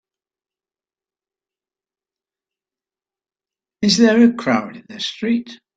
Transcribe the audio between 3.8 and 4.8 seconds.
Is there a crowd